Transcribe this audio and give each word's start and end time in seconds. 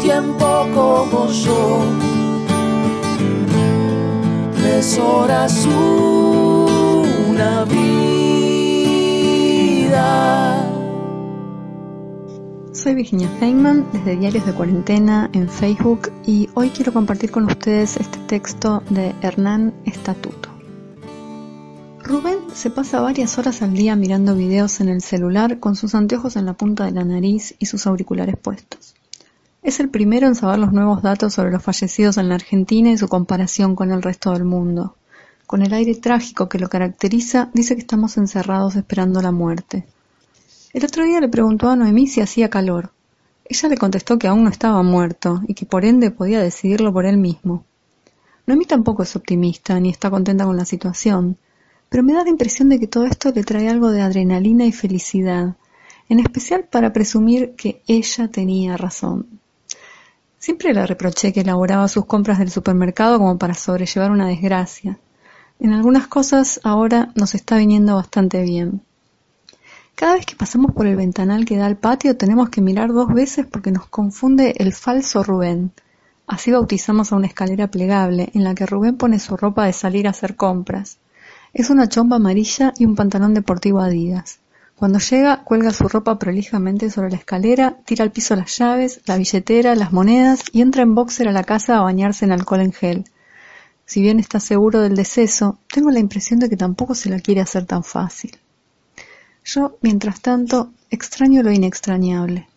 Tiempo 0.00 0.66
como 0.74 1.28
yo. 1.28 1.80
Tres 4.56 4.98
horas 4.98 5.66
una 7.28 7.64
vida. 7.64 7.90
Soy 12.72 12.94
Virginia 12.94 13.28
Feynman 13.38 13.86
desde 13.92 14.16
Diarios 14.16 14.46
de 14.46 14.54
Cuarentena 14.54 15.28
en 15.34 15.48
Facebook 15.48 16.10
y 16.26 16.48
hoy 16.54 16.70
quiero 16.70 16.92
compartir 16.92 17.30
con 17.30 17.44
ustedes 17.44 17.96
este 17.98 18.18
texto 18.20 18.82
de 18.88 19.14
Hernán 19.20 19.74
Estatuto. 19.84 20.48
Rubén 22.02 22.38
se 22.54 22.70
pasa 22.70 23.00
varias 23.00 23.38
horas 23.38 23.60
al 23.62 23.74
día 23.74 23.94
mirando 23.96 24.34
videos 24.34 24.80
en 24.80 24.88
el 24.88 25.02
celular 25.02 25.60
con 25.60 25.76
sus 25.76 25.94
anteojos 25.94 26.36
en 26.36 26.46
la 26.46 26.54
punta 26.54 26.86
de 26.86 26.92
la 26.92 27.04
nariz 27.04 27.54
y 27.58 27.66
sus 27.66 27.86
auriculares 27.86 28.36
puestos. 28.36 28.94
Es 29.62 29.80
el 29.80 29.88
primero 29.88 30.26
en 30.26 30.34
saber 30.34 30.58
los 30.58 30.72
nuevos 30.72 31.02
datos 31.02 31.34
sobre 31.34 31.50
los 31.50 31.62
fallecidos 31.62 32.16
en 32.16 32.28
la 32.28 32.36
Argentina 32.36 32.90
y 32.90 32.98
su 32.98 33.08
comparación 33.08 33.76
con 33.76 33.92
el 33.92 34.02
resto 34.02 34.32
del 34.32 34.44
mundo. 34.44 34.96
Con 35.46 35.62
el 35.62 35.72
aire 35.72 35.94
trágico 35.94 36.48
que 36.48 36.58
lo 36.58 36.68
caracteriza, 36.68 37.50
dice 37.52 37.74
que 37.74 37.80
estamos 37.80 38.16
encerrados 38.16 38.76
esperando 38.76 39.20
la 39.20 39.32
muerte. 39.32 39.86
El 40.72 40.84
otro 40.84 41.04
día 41.04 41.20
le 41.20 41.28
preguntó 41.28 41.68
a 41.68 41.76
Noemí 41.76 42.06
si 42.06 42.20
hacía 42.20 42.48
calor. 42.48 42.92
Ella 43.44 43.68
le 43.68 43.76
contestó 43.76 44.18
que 44.18 44.28
aún 44.28 44.44
no 44.44 44.50
estaba 44.50 44.82
muerto 44.82 45.42
y 45.46 45.54
que 45.54 45.66
por 45.66 45.84
ende 45.84 46.10
podía 46.10 46.40
decidirlo 46.40 46.92
por 46.92 47.04
él 47.04 47.18
mismo. 47.18 47.64
Noemí 48.46 48.64
tampoco 48.64 49.02
es 49.02 49.14
optimista 49.16 49.78
ni 49.80 49.90
está 49.90 50.10
contenta 50.10 50.44
con 50.44 50.56
la 50.56 50.64
situación 50.64 51.36
pero 51.90 52.04
me 52.04 52.14
da 52.14 52.22
la 52.22 52.30
impresión 52.30 52.68
de 52.68 52.78
que 52.78 52.86
todo 52.86 53.04
esto 53.04 53.32
le 53.34 53.42
trae 53.42 53.68
algo 53.68 53.90
de 53.90 54.00
adrenalina 54.00 54.64
y 54.64 54.72
felicidad, 54.72 55.56
en 56.08 56.20
especial 56.20 56.64
para 56.64 56.92
presumir 56.92 57.56
que 57.56 57.82
ella 57.88 58.28
tenía 58.28 58.76
razón. 58.76 59.39
Siempre 60.40 60.72
le 60.72 60.86
reproché 60.86 61.34
que 61.34 61.42
elaboraba 61.42 61.86
sus 61.86 62.06
compras 62.06 62.38
del 62.38 62.50
supermercado 62.50 63.18
como 63.18 63.36
para 63.36 63.52
sobrellevar 63.52 64.10
una 64.10 64.26
desgracia. 64.26 64.98
En 65.58 65.74
algunas 65.74 66.06
cosas 66.06 66.60
ahora 66.64 67.12
nos 67.14 67.34
está 67.34 67.58
viniendo 67.58 67.94
bastante 67.94 68.42
bien. 68.42 68.80
Cada 69.94 70.14
vez 70.14 70.24
que 70.24 70.36
pasamos 70.36 70.72
por 70.72 70.86
el 70.86 70.96
ventanal 70.96 71.44
que 71.44 71.58
da 71.58 71.66
al 71.66 71.76
patio 71.76 72.16
tenemos 72.16 72.48
que 72.48 72.62
mirar 72.62 72.88
dos 72.90 73.12
veces 73.12 73.44
porque 73.44 73.70
nos 73.70 73.86
confunde 73.88 74.54
el 74.56 74.72
falso 74.72 75.22
Rubén. 75.22 75.72
Así 76.26 76.50
bautizamos 76.50 77.12
a 77.12 77.16
una 77.16 77.26
escalera 77.26 77.66
plegable 77.70 78.30
en 78.32 78.42
la 78.42 78.54
que 78.54 78.64
Rubén 78.64 78.96
pone 78.96 79.18
su 79.18 79.36
ropa 79.36 79.66
de 79.66 79.74
salir 79.74 80.06
a 80.06 80.10
hacer 80.10 80.36
compras. 80.36 80.96
Es 81.52 81.68
una 81.68 81.86
chomba 81.86 82.16
amarilla 82.16 82.72
y 82.78 82.86
un 82.86 82.96
pantalón 82.96 83.34
deportivo 83.34 83.80
Adidas. 83.80 84.39
Cuando 84.80 84.98
llega, 84.98 85.44
cuelga 85.44 85.74
su 85.74 85.88
ropa 85.88 86.18
prolijamente 86.18 86.88
sobre 86.88 87.10
la 87.10 87.18
escalera, 87.18 87.76
tira 87.84 88.02
al 88.02 88.12
piso 88.12 88.34
las 88.34 88.56
llaves, 88.56 89.02
la 89.04 89.18
billetera, 89.18 89.74
las 89.74 89.92
monedas 89.92 90.40
y 90.52 90.62
entra 90.62 90.80
en 90.80 90.94
boxer 90.94 91.28
a 91.28 91.32
la 91.32 91.44
casa 91.44 91.76
a 91.76 91.82
bañarse 91.82 92.24
en 92.24 92.32
alcohol 92.32 92.62
en 92.62 92.72
gel. 92.72 93.04
Si 93.84 94.00
bien 94.00 94.18
está 94.18 94.40
seguro 94.40 94.80
del 94.80 94.96
deceso, 94.96 95.58
tengo 95.70 95.90
la 95.90 95.98
impresión 95.98 96.40
de 96.40 96.48
que 96.48 96.56
tampoco 96.56 96.94
se 96.94 97.10
la 97.10 97.20
quiere 97.20 97.42
hacer 97.42 97.66
tan 97.66 97.84
fácil. 97.84 98.38
Yo, 99.44 99.76
mientras 99.82 100.22
tanto, 100.22 100.70
extraño 100.88 101.42
lo 101.42 101.52
inextrañable. 101.52 102.48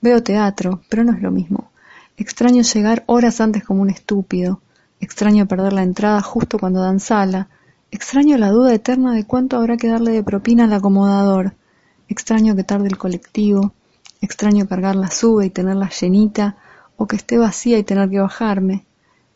Veo 0.00 0.22
teatro, 0.22 0.82
pero 0.88 1.02
no 1.02 1.14
es 1.14 1.20
lo 1.20 1.32
mismo. 1.32 1.72
Extraño 2.16 2.62
llegar 2.62 3.02
horas 3.06 3.40
antes 3.40 3.64
como 3.64 3.82
un 3.82 3.90
estúpido. 3.90 4.60
Extraño 5.00 5.48
perder 5.48 5.72
la 5.72 5.82
entrada 5.82 6.22
justo 6.22 6.60
cuando 6.60 6.80
dan 6.80 7.00
sala. 7.00 7.48
Extraño 7.90 8.36
la 8.36 8.50
duda 8.50 8.74
eterna 8.74 9.14
de 9.14 9.24
cuánto 9.24 9.56
habrá 9.56 9.76
que 9.76 9.88
darle 9.88 10.12
de 10.12 10.22
propina 10.24 10.64
al 10.64 10.72
acomodador. 10.72 11.54
Extraño 12.08 12.56
que 12.56 12.64
tarde 12.64 12.88
el 12.88 12.98
colectivo. 12.98 13.72
Extraño 14.20 14.66
cargar 14.66 14.96
la 14.96 15.10
sube 15.10 15.46
y 15.46 15.50
tenerla 15.50 15.90
llenita, 15.90 16.56
o 16.96 17.06
que 17.06 17.16
esté 17.16 17.38
vacía 17.38 17.78
y 17.78 17.84
tener 17.84 18.10
que 18.10 18.18
bajarme. 18.18 18.84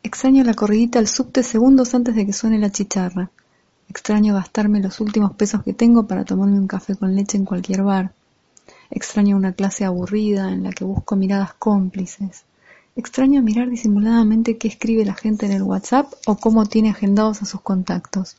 Extraño 0.03 0.43
la 0.45 0.55
corridita 0.55 0.99
al 0.99 1.07
subte 1.07 1.43
segundos 1.43 1.95
antes 1.95 2.15
de 2.15 2.27
que 2.27 2.33
suene 2.33 2.59
la 2.59 2.71
chicharra. 2.71 3.31
Extraño 3.89 4.35
gastarme 4.35 4.81
los 4.81 5.01
últimos 5.01 5.35
pesos 5.35 5.63
que 5.63 5.73
tengo 5.73 6.07
para 6.07 6.25
tomarme 6.25 6.59
un 6.59 6.67
café 6.67 6.97
con 6.97 7.15
leche 7.15 7.37
en 7.37 7.45
cualquier 7.45 7.83
bar. 7.83 8.13
Extraño 8.91 9.37
una 9.37 9.53
clase 9.53 9.85
aburrida 9.85 10.53
en 10.53 10.65
la 10.65 10.71
que 10.71 10.85
busco 10.85 11.17
miradas 11.17 11.55
cómplices. 11.55 12.45
Extraño 13.01 13.41
mirar 13.41 13.71
disimuladamente 13.71 14.59
qué 14.59 14.69
escribe 14.69 15.07
la 15.07 15.15
gente 15.15 15.47
en 15.47 15.53
el 15.53 15.63
WhatsApp 15.63 16.13
o 16.27 16.37
cómo 16.37 16.67
tiene 16.67 16.91
agendados 16.91 17.41
a 17.41 17.47
sus 17.47 17.63
contactos. 17.63 18.37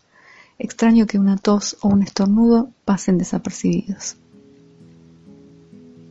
Extraño 0.60 1.08
que 1.08 1.18
una 1.18 1.36
tos 1.36 1.78
o 1.82 1.88
un 1.88 2.04
estornudo 2.04 2.70
pasen 2.86 3.18
desapercibidos. 3.18 4.18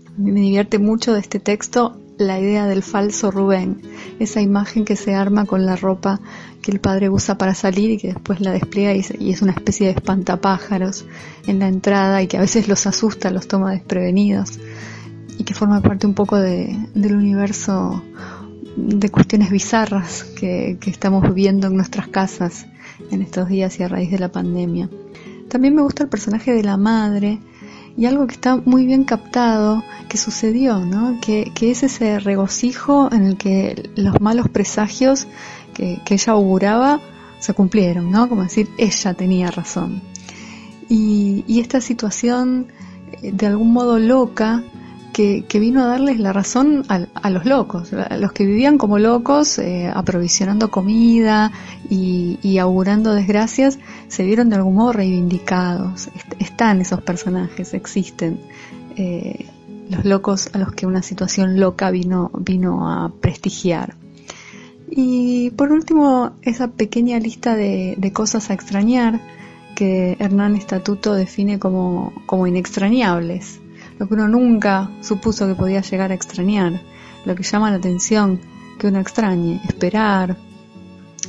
A 0.09 0.21
mí 0.21 0.33
me 0.33 0.41
divierte 0.41 0.81
mucho 0.81 1.15
de 1.15 1.21
este 1.21 1.39
texto 1.39 2.01
la 2.19 2.41
idea 2.41 2.67
del 2.67 2.83
falso 2.83 3.31
Rubén, 3.31 3.83
esa 4.19 4.41
imagen 4.41 4.85
que 4.85 4.97
se 4.97 5.15
arma 5.15 5.45
con 5.45 5.65
la 5.65 5.77
ropa 5.77 6.19
que 6.61 6.73
el 6.73 6.81
padre 6.81 7.09
usa 7.09 7.39
para 7.39 7.55
salir 7.55 7.93
y 7.93 7.99
que 7.99 8.09
después 8.09 8.41
la 8.41 8.51
despliega 8.51 8.93
y 8.95 9.31
es 9.31 9.43
una 9.43 9.53
especie 9.53 9.87
de 9.87 9.93
espantapájaros 9.93 11.07
en 11.47 11.61
la 11.61 11.69
entrada 11.69 12.21
y 12.21 12.27
que 12.27 12.37
a 12.37 12.41
veces 12.41 12.67
los 12.67 12.85
asusta, 12.89 13.31
los 13.31 13.47
toma 13.47 13.71
desprevenidos 13.71 14.59
y 15.39 15.45
que 15.45 15.55
forma 15.55 15.81
parte 15.81 16.09
un 16.09 16.15
poco 16.15 16.37
del 16.37 17.15
universo 17.15 18.03
de 18.89 19.11
cuestiones 19.11 19.51
bizarras 19.51 20.25
que, 20.25 20.79
estamos 20.87 21.23
viviendo 21.23 21.67
en 21.67 21.77
nuestras 21.77 22.09
casas 22.09 22.67
en 23.11 23.23
estos 23.23 23.49
días 23.49 23.79
y 23.79 23.83
a 23.83 23.89
raíz 23.89 24.11
de 24.11 24.19
la 24.19 24.33
pandemia. 24.33 24.89
También 25.49 25.75
me 25.75 25.83
gusta 25.83 26.05
el 26.05 26.09
personaje 26.09 26.53
de 26.53 26.63
la 26.63 26.77
madre 26.77 27.41
y 27.97 28.07
algo 28.07 28.27
que 28.27 28.35
está 28.35 28.57
muy 28.57 28.87
bien 28.87 29.05
captado 29.05 29.83
que 30.09 30.17
sucedió, 30.17 30.79
¿no? 30.81 31.19
que, 31.21 31.53
es 31.61 31.83
ese 31.83 32.19
regocijo 32.21 33.13
en 33.13 33.25
el 33.25 33.37
que 33.37 33.91
los 33.97 34.21
malos 34.21 34.49
presagios 34.49 35.27
que, 35.75 36.01
ella 36.09 36.33
auguraba 36.33 37.01
se 37.39 37.55
cumplieron, 37.55 38.11
¿no? 38.11 38.29
como 38.29 38.43
decir, 38.43 38.69
ella 38.79 39.15
tenía 39.15 39.51
razón. 39.51 40.03
Y, 40.89 41.61
esta 41.61 41.81
situación 41.81 42.69
eh, 43.23 43.33
de 43.33 43.47
algún 43.47 43.73
modo 43.73 43.99
loca 43.99 44.65
que, 45.47 45.59
vino 45.59 45.83
a 45.83 45.87
darles 45.87 46.19
la 46.19 46.33
razón 46.33 46.85
a, 46.89 47.31
los 47.31 47.45
locos, 47.45 47.93
a 47.93 48.17
los 48.17 48.33
que 48.33 48.47
vivían 48.47 48.79
como 48.79 48.99
locos, 48.99 49.59
eh, 49.59 49.91
aprovisionando 49.93 50.71
comida 50.71 51.53
y, 51.91 52.59
augurando 52.59 53.15
desgracias, 53.15 53.79
se 54.09 54.25
vieron 54.25 54.49
de 54.49 54.57
algún 54.57 54.77
modo 54.77 54.93
reivindicados. 54.93 56.09
están 56.39 56.81
esos 56.81 57.03
personajes, 57.03 57.75
existen. 57.75 58.41
Eh, 58.97 59.47
los 59.91 60.05
locos 60.05 60.51
a 60.53 60.59
los 60.59 60.73
que 60.73 60.87
una 60.87 61.03
situación 61.03 61.59
loca 61.59 61.91
vino, 61.91 62.31
vino 62.39 62.89
a 62.89 63.13
prestigiar. 63.21 63.97
Y 64.89 65.51
por 65.51 65.71
último, 65.71 66.33
esa 66.43 66.69
pequeña 66.69 67.19
lista 67.19 67.57
de, 67.57 67.95
de 67.99 68.13
cosas 68.13 68.51
a 68.51 68.55
extrañar 68.55 69.21
que 69.75 70.17
Hernán 70.19 70.57
Estatuto 70.57 71.15
define 71.15 71.59
como, 71.59 72.13
como 72.27 72.47
inextrañables 72.47 73.61
lo 74.01 74.09
que 74.09 74.15
uno 74.15 74.29
nunca 74.29 74.91
supuso 75.03 75.47
que 75.47 75.55
podía 75.55 75.83
llegar 75.83 76.11
a 76.11 76.15
extrañar, 76.15 76.81
lo 77.27 77.35
que 77.35 77.43
llama 77.43 77.71
la 77.71 77.77
atención 77.77 78.41
que 78.79 78.87
uno 78.87 78.99
extrañe, 78.99 79.61
esperar, 79.69 80.39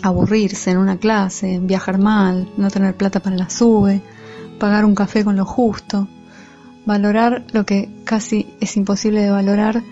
aburrirse 0.02 0.72
en 0.72 0.78
una 0.78 0.96
clase, 0.96 1.60
viajar 1.62 1.98
mal, 1.98 2.50
no 2.56 2.72
tener 2.72 2.96
plata 2.96 3.20
para 3.20 3.36
la 3.36 3.50
sube, 3.50 4.02
pagar 4.58 4.86
un 4.86 4.96
café 4.96 5.26
con 5.26 5.36
lo 5.36 5.44
justo, 5.44 6.08
valorar 6.86 7.44
lo 7.52 7.66
que 7.66 7.90
casi 8.06 8.48
es 8.62 8.78
imposible 8.78 9.22
de 9.22 9.32
valorar 9.32 9.84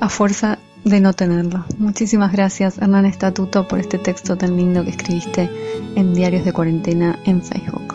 a 0.00 0.08
fuerza 0.08 0.58
de 0.84 1.00
no 1.00 1.12
tenerlo. 1.12 1.66
Muchísimas 1.78 2.32
gracias 2.32 2.78
Hernán 2.78 3.06
Estatuto 3.06 3.68
por 3.68 3.78
este 3.78 3.98
texto 3.98 4.36
tan 4.36 4.56
lindo 4.56 4.82
que 4.82 4.90
escribiste 4.90 5.48
en 5.94 6.14
Diarios 6.14 6.44
de 6.44 6.52
Cuarentena 6.52 7.16
en 7.24 7.42
Facebook. 7.42 7.87